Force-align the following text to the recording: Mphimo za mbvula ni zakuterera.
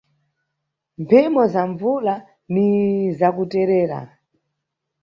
Mphimo 0.99 1.43
za 1.53 1.63
mbvula 1.69 2.15
ni 2.53 2.67
zakuterera. 3.17 3.99